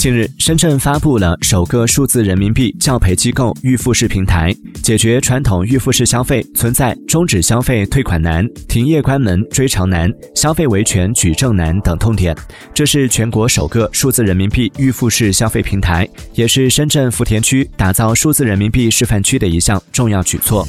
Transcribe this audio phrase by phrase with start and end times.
[0.00, 4.50] 近日深圳发布了首个数字人民币教培机构预付式平台
[4.82, 12.34] 解决传统预付式消费存在终止消费退款难停业关门追偿难消费维权举证难等痛点。
[12.72, 20.66] 这是全国首个数字人民币预付式消费平台也是深圳福田区打造数字人民币示范区的一项重要举措。